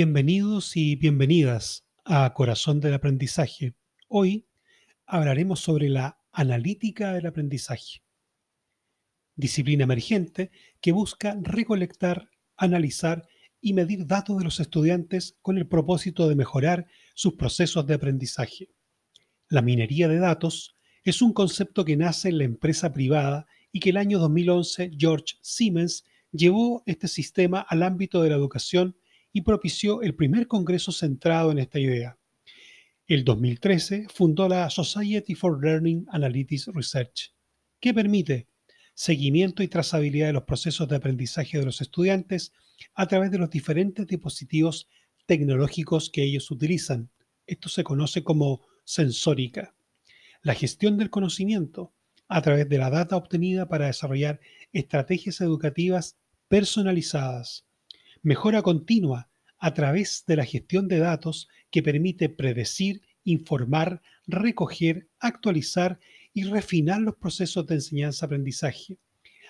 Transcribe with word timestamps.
Bienvenidos 0.00 0.76
y 0.76 0.94
bienvenidas 0.94 1.84
a 2.04 2.32
Corazón 2.32 2.78
del 2.78 2.94
Aprendizaje. 2.94 3.74
Hoy 4.06 4.46
hablaremos 5.06 5.58
sobre 5.58 5.88
la 5.88 6.20
analítica 6.30 7.12
del 7.14 7.26
aprendizaje, 7.26 8.04
disciplina 9.34 9.82
emergente 9.82 10.52
que 10.80 10.92
busca 10.92 11.36
recolectar, 11.42 12.30
analizar 12.56 13.26
y 13.60 13.72
medir 13.72 14.06
datos 14.06 14.38
de 14.38 14.44
los 14.44 14.60
estudiantes 14.60 15.36
con 15.42 15.58
el 15.58 15.66
propósito 15.66 16.28
de 16.28 16.36
mejorar 16.36 16.86
sus 17.16 17.34
procesos 17.34 17.84
de 17.84 17.94
aprendizaje. 17.94 18.68
La 19.48 19.62
minería 19.62 20.06
de 20.06 20.20
datos 20.20 20.76
es 21.02 21.22
un 21.22 21.32
concepto 21.32 21.84
que 21.84 21.96
nace 21.96 22.28
en 22.28 22.38
la 22.38 22.44
empresa 22.44 22.92
privada 22.92 23.48
y 23.72 23.80
que 23.80 23.90
el 23.90 23.96
año 23.96 24.20
2011 24.20 24.92
George 24.96 25.34
Siemens 25.42 26.04
llevó 26.30 26.84
este 26.86 27.08
sistema 27.08 27.66
al 27.68 27.82
ámbito 27.82 28.22
de 28.22 28.28
la 28.28 28.36
educación 28.36 28.94
y 29.32 29.42
propició 29.42 30.02
el 30.02 30.14
primer 30.14 30.46
congreso 30.46 30.92
centrado 30.92 31.50
en 31.50 31.58
esta 31.58 31.78
idea. 31.78 32.18
El 33.06 33.24
2013 33.24 34.06
fundó 34.12 34.48
la 34.48 34.68
Society 34.70 35.34
for 35.34 35.62
Learning 35.62 36.06
Analytics 36.10 36.66
Research, 36.74 37.32
que 37.80 37.94
permite 37.94 38.48
seguimiento 38.94 39.62
y 39.62 39.68
trazabilidad 39.68 40.26
de 40.26 40.32
los 40.34 40.42
procesos 40.42 40.88
de 40.88 40.96
aprendizaje 40.96 41.58
de 41.58 41.64
los 41.64 41.80
estudiantes 41.80 42.52
a 42.94 43.06
través 43.06 43.30
de 43.30 43.38
los 43.38 43.48
diferentes 43.48 44.06
dispositivos 44.06 44.88
tecnológicos 45.26 46.10
que 46.10 46.22
ellos 46.22 46.50
utilizan. 46.50 47.10
Esto 47.46 47.68
se 47.68 47.84
conoce 47.84 48.24
como 48.24 48.66
sensórica. 48.84 49.74
La 50.42 50.54
gestión 50.54 50.98
del 50.98 51.10
conocimiento 51.10 51.92
a 52.28 52.42
través 52.42 52.68
de 52.68 52.78
la 52.78 52.90
data 52.90 53.16
obtenida 53.16 53.68
para 53.68 53.86
desarrollar 53.86 54.40
estrategias 54.72 55.40
educativas 55.40 56.18
personalizadas 56.48 57.67
mejora 58.22 58.62
continua 58.62 59.28
a 59.58 59.74
través 59.74 60.24
de 60.26 60.36
la 60.36 60.44
gestión 60.44 60.88
de 60.88 60.98
datos 60.98 61.48
que 61.70 61.82
permite 61.82 62.28
predecir, 62.28 63.02
informar, 63.24 64.02
recoger, 64.26 65.08
actualizar 65.18 65.98
y 66.32 66.44
refinar 66.44 67.00
los 67.00 67.16
procesos 67.16 67.66
de 67.66 67.76
enseñanza-aprendizaje. 67.76 68.98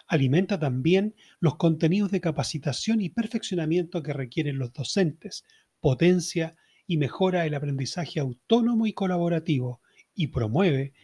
Alimenta 0.07 0.59
también 0.59 1.15
los 1.39 1.57
contenidos 1.57 2.11
de 2.11 2.21
capacitación 2.21 3.01
y 3.03 3.11
perfeccionamiento 3.11 4.03
que 4.03 4.15
requieren 4.15 4.59
los 4.59 4.73
docentes, 4.73 5.45
potencia 5.81 6.57
y 6.87 6.97
mejora 6.97 7.45
el 7.45 7.55
aprendizaje 7.55 8.19
autónomo 8.19 8.87
y 8.87 8.95
colaborativo 8.95 9.83
y 10.15 10.29
promueve 10.29 10.95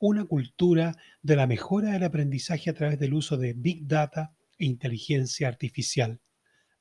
una 0.00 0.24
cultura 0.24 0.96
de 1.22 1.36
la 1.36 1.46
mejora 1.46 1.92
del 1.92 2.04
aprendizaje 2.04 2.70
a 2.70 2.74
través 2.74 2.98
del 2.98 3.14
uso 3.14 3.36
de 3.36 3.52
Big 3.52 3.86
Data 3.86 4.34
e 4.58 4.64
inteligencia 4.64 5.48
artificial. 5.48 6.20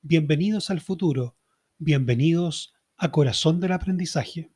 Bienvenidos 0.05 0.69
al 0.69 0.81
futuro, 0.81 1.37
bienvenidos 1.77 2.73
a 2.97 3.09
Corazón 3.09 3.61
del 3.61 3.71
Aprendizaje. 3.71 4.52